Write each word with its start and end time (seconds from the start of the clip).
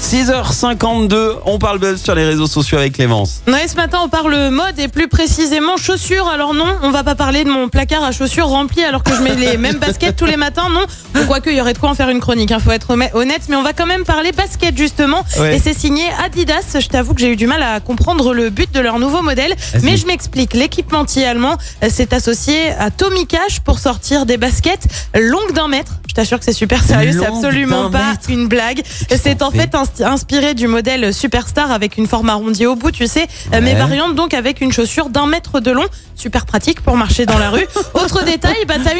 6h52, 0.00 1.38
on 1.44 1.58
parle 1.58 1.78
buzz 1.78 2.00
sur 2.00 2.14
les 2.14 2.24
réseaux 2.24 2.46
sociaux 2.46 2.78
avec 2.78 2.94
Clémence. 2.94 3.42
Ouais, 3.48 3.66
ce 3.66 3.74
matin, 3.74 3.98
on 4.04 4.08
parle 4.08 4.48
mode 4.50 4.78
et 4.78 4.86
plus 4.88 5.08
précisément 5.08 5.76
chaussures. 5.76 6.28
Alors 6.28 6.54
non, 6.54 6.66
on 6.82 6.90
va 6.90 7.02
pas 7.04 7.14
parler 7.16 7.42
de 7.44 7.50
mon 7.50 7.68
placard 7.68 8.04
à 8.04 8.12
chaussures 8.12 8.46
rempli 8.46 8.82
alors 8.84 9.02
que 9.02 9.14
je 9.14 9.20
mets 9.22 9.34
les 9.34 9.56
mêmes 9.56 9.78
baskets 9.78 10.16
tous 10.16 10.24
les 10.24 10.36
matins. 10.36 10.68
Non, 10.70 10.84
Bon, 11.14 11.26
quoique 11.26 11.50
il 11.50 11.56
y 11.56 11.60
aurait 11.60 11.72
de 11.72 11.78
quoi 11.78 11.90
en 11.90 11.94
faire 11.94 12.08
une 12.10 12.20
chronique. 12.20 12.50
Il 12.50 12.60
faut 12.60 12.70
être 12.70 12.90
honnête- 13.14 13.42
mais 13.48 13.56
on 13.56 13.62
va 13.62 13.72
quand 13.72 13.86
même 13.86 14.04
parler 14.04 14.30
basket 14.32 14.76
justement. 14.78 15.24
Ouais. 15.38 15.56
Et 15.56 15.58
c'est 15.58 15.74
signé 15.76 16.04
Adidas. 16.24 16.76
Je 16.80 16.86
t'avoue 16.86 17.12
que 17.14 17.20
j'ai 17.20 17.32
eu 17.32 17.36
du 17.36 17.46
mal 17.46 17.62
à 17.62 17.80
comprendre 17.80 18.32
le 18.34 18.50
but 18.50 18.72
de 18.72 18.80
leur 18.80 18.98
nouveau 19.00 19.22
modèle, 19.22 19.54
mais 19.82 19.96
je 19.96 20.06
m'explique. 20.06 20.54
L'équipementier 20.54 21.26
allemand 21.26 21.56
s'est 21.88 22.14
associé 22.14 22.70
à 22.78 22.90
Tommy 22.90 23.26
Cash 23.26 23.60
pour 23.60 23.78
sortir 23.78 24.26
des 24.26 24.36
baskets 24.36 24.86
longues 25.14 25.52
d'un 25.54 25.68
mètre. 25.68 25.92
T'assure 26.18 26.40
que 26.40 26.44
c'est 26.44 26.52
super 26.52 26.82
sérieux, 26.82 27.12
c'est 27.16 27.26
absolument 27.26 27.88
pas 27.90 28.10
mètre. 28.10 28.28
une 28.28 28.48
blague. 28.48 28.82
C'est 29.08 29.40
en 29.40 29.52
fait 29.52 29.72
inspiré 30.02 30.54
du 30.54 30.66
modèle 30.66 31.14
Superstar 31.14 31.70
avec 31.70 31.96
une 31.96 32.08
forme 32.08 32.28
arrondie 32.28 32.66
au 32.66 32.74
bout, 32.74 32.90
tu 32.90 33.06
sais, 33.06 33.28
euh, 33.54 33.60
mais 33.62 33.74
Ouais. 33.74 33.78
variante 33.78 34.16
donc 34.16 34.34
avec 34.34 34.60
une 34.60 34.72
chaussure 34.72 35.10
d'un 35.10 35.26
mètre 35.28 35.60
de 35.60 35.70
long. 35.70 35.84
Super 36.16 36.44
pratique 36.44 36.80
pour 36.80 36.96
marcher 36.96 37.24
dans 37.24 37.38
la 37.38 37.50
rue. 37.50 37.64
Autre 37.94 38.24
détail, 38.24 38.56
bah 38.66 38.74
t'as 38.82 38.94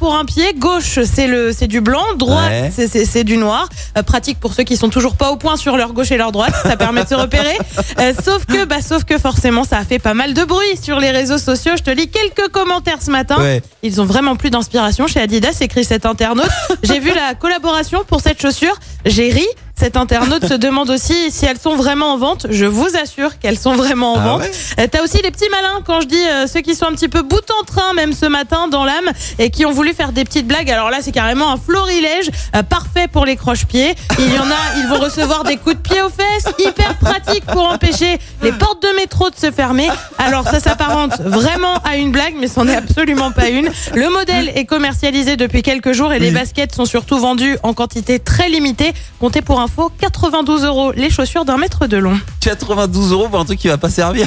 pour 0.00 0.16
un 0.16 0.24
pied. 0.24 0.54
Gauche, 0.56 0.98
c'est 1.04 1.28
le 1.28 1.52
c'est 1.52 1.68
du 1.68 1.80
blanc. 1.80 2.02
Droite, 2.16 2.50
Ouais. 2.50 2.72
c'est- 2.74 2.88
c'est 2.88 3.04
c'est 3.04 3.22
du 3.22 3.36
noir. 3.36 3.68
Euh, 3.96 4.02
pratique 4.02 4.40
pour 4.40 4.54
ceux 4.54 4.64
qui 4.64 4.76
sont 4.76 4.88
toujours 4.88 5.14
pas 5.14 5.30
au 5.30 5.36
point 5.36 5.56
sur 5.56 5.76
leur 5.76 5.92
gauche 5.92 6.10
et 6.10 6.16
leur 6.16 6.32
droite. 6.32 6.54
Ça 6.64 6.76
permet 6.76 7.04
de 7.04 7.08
se 7.08 7.14
repérer. 7.14 7.56
Euh, 8.00 8.14
sauf 8.24 8.46
que 8.46 8.64
bah 8.64 8.80
sauf 8.80 9.04
que 9.04 9.18
forcément 9.18 9.62
ça 9.64 9.76
a 9.78 9.84
fait 9.84 9.98
pas 9.98 10.14
mal 10.14 10.32
de 10.32 10.42
bruit 10.44 10.76
sur 10.82 10.98
les 10.98 11.10
réseaux 11.10 11.36
sociaux. 11.38 11.72
Je 11.76 11.82
te 11.82 11.90
lis 11.90 12.08
quelques 12.08 12.50
commentaires 12.50 13.02
ce 13.02 13.10
matin. 13.10 13.36
Ouais. 13.38 13.62
Ils 13.82 14.00
ont 14.00 14.06
vraiment 14.06 14.36
plus 14.36 14.48
d'inspiration 14.50 15.06
chez 15.06 15.20
Adidas, 15.20 15.58
écrit 15.60 15.84
cet 15.84 16.06
internaute. 16.06 16.48
J'ai 16.82 16.98
vu 16.98 17.12
la 17.14 17.34
collaboration 17.34 18.02
pour 18.08 18.20
cette 18.22 18.40
chaussure. 18.40 18.74
J'ai 19.04 19.30
ri. 19.30 19.46
Cet 19.80 19.96
internaute 19.96 20.46
se 20.46 20.52
demande 20.52 20.90
aussi 20.90 21.30
si 21.30 21.46
elles 21.46 21.58
sont 21.58 21.74
vraiment 21.74 22.12
en 22.12 22.18
vente. 22.18 22.46
Je 22.50 22.66
vous 22.66 22.88
assure 23.02 23.38
qu'elles 23.38 23.58
sont 23.58 23.72
vraiment 23.72 24.12
en 24.12 24.18
Ah 24.18 24.24
vente. 24.24 24.40
ouais 24.42 24.50
Euh, 24.78 24.86
T'as 24.90 25.02
aussi 25.02 25.22
les 25.22 25.30
petits 25.30 25.48
malins, 25.50 25.80
quand 25.86 26.02
je 26.02 26.06
dis 26.06 26.22
euh, 26.28 26.46
ceux 26.46 26.60
qui 26.60 26.74
sont 26.74 26.84
un 26.84 26.92
petit 26.92 27.08
peu 27.08 27.22
bout 27.22 27.40
en 27.62 27.64
train, 27.64 27.94
même 27.94 28.12
ce 28.12 28.26
matin, 28.26 28.68
dans 28.68 28.84
l'âme, 28.84 29.10
et 29.38 29.48
qui 29.48 29.64
ont 29.64 29.72
voulu 29.72 29.94
faire 29.94 30.12
des 30.12 30.24
petites 30.24 30.46
blagues. 30.46 30.70
Alors 30.70 30.90
là, 30.90 30.98
c'est 31.00 31.12
carrément 31.12 31.50
un 31.50 31.56
florilège 31.56 32.30
euh, 32.54 32.62
parfait 32.62 33.08
pour 33.10 33.24
les 33.24 33.36
croche-pieds. 33.36 33.94
Il 34.18 34.34
y 34.34 34.38
en 34.38 34.50
a, 34.50 34.78
ils 34.80 34.86
vont 34.86 34.98
recevoir 34.98 35.44
des 35.44 35.56
coups 35.56 35.76
de 35.76 35.80
pied 35.80 36.02
aux 36.02 36.10
fesses, 36.10 36.52
hyper 36.58 36.98
pratique 36.98 37.46
pour 37.46 37.66
empêcher 37.66 38.18
les 38.42 38.52
portes 38.52 38.82
de 38.82 38.94
métro 38.96 39.30
de 39.30 39.36
se 39.36 39.50
fermer. 39.50 39.88
Alors 40.18 40.44
ça 40.44 40.60
s'apparente 40.60 41.22
vraiment 41.22 41.78
à 41.84 41.96
une 41.96 42.12
blague, 42.12 42.34
mais 42.38 42.48
c'en 42.48 42.68
est 42.68 42.76
absolument 42.76 43.32
pas 43.32 43.48
une. 43.48 43.70
Le 43.94 44.10
modèle 44.10 44.52
est 44.54 44.66
commercialisé 44.66 45.36
depuis 45.38 45.62
quelques 45.62 45.92
jours 45.92 46.12
et 46.12 46.18
les 46.18 46.32
baskets 46.32 46.74
sont 46.74 46.84
surtout 46.84 47.18
vendues 47.18 47.56
en 47.62 47.72
quantité 47.72 48.18
très 48.18 48.50
limitée. 48.50 48.92
Comptez 49.18 49.40
pour 49.40 49.60
info 49.70 49.90
92 50.00 50.64
euros 50.64 50.92
les 50.92 51.10
chaussures 51.10 51.44
d'un 51.44 51.56
mètre 51.58 51.86
de 51.86 51.96
long. 51.96 52.18
92 52.40 53.12
euros 53.12 53.28
pour 53.28 53.40
un 53.40 53.44
truc 53.44 53.58
qui 53.58 53.68
va 53.68 53.78
pas 53.78 53.90
servir. 53.90 54.26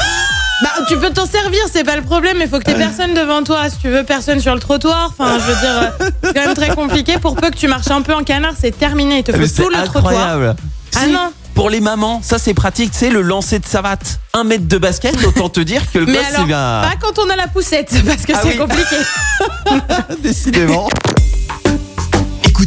Bah, 0.62 0.70
tu 0.88 0.98
peux 0.98 1.10
t'en 1.10 1.26
servir, 1.26 1.60
c'est 1.72 1.84
pas 1.84 1.96
le 1.96 2.04
problème, 2.04 2.38
mais 2.38 2.48
faut 2.48 2.60
que 2.60 2.64
t'aies 2.64 2.76
personne 2.76 3.14
devant 3.14 3.44
toi. 3.44 3.70
Si 3.70 3.78
tu 3.80 3.90
veux 3.90 4.04
personne 4.04 4.40
sur 4.40 4.54
le 4.54 4.62
trottoir, 4.62 5.12
enfin, 5.12 5.38
je 5.40 5.52
veux 5.52 5.60
dire, 5.60 5.92
euh, 6.02 6.10
c'est 6.24 6.34
quand 6.34 6.46
même 6.46 6.56
très 6.56 6.74
compliqué. 6.74 7.18
Pour 7.18 7.36
peu 7.36 7.50
que 7.50 7.58
tu 7.58 7.68
marches 7.68 7.92
un 7.92 8.02
peu 8.02 8.14
en 8.14 8.24
canard, 8.24 8.54
c'est 8.60 8.78
terminé. 8.78 9.20
Il 9.20 9.24
te 9.24 9.32
Mais 9.32 9.48
faut 9.48 9.64
tout 9.64 9.70
le 9.70 9.84
trottoir. 9.84 10.38
Ah 10.96 11.08
non. 11.08 11.32
Pour 11.56 11.70
les 11.70 11.82
mamans, 11.82 12.22
ça 12.24 12.40
c'est 12.40 12.54
pratique, 12.56 12.92
c'est 12.94 13.10
le 13.12 13.22
lancer 13.22 13.60
de 13.60 13.66
savate. 13.66 14.20
Un 14.34 14.44
mètre 14.44 14.68
de 14.68 14.78
basket, 14.78 15.16
autant 15.26 15.50
te 15.50 15.60
dire 15.60 15.82
que 15.92 16.00
le 16.00 16.06
Mais 16.08 16.14
gosse 16.14 16.26
c'est 16.36 16.44
bien. 16.46 16.58
pas 16.82 16.94
quand 17.00 17.20
on 17.20 17.30
a 17.30 17.36
la 17.36 17.48
poussette, 17.48 17.94
parce 18.08 18.26
que 18.26 18.32
Ah 18.36 18.40
c'est 18.42 18.50
oui. 18.50 18.58
compliqué. 18.58 18.96
Décidément. 20.24 20.88